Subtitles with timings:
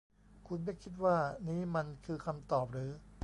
[0.47, 1.17] คุณไม่คิดว่า
[1.49, 2.91] นี้มันคือคำตอบหรือ?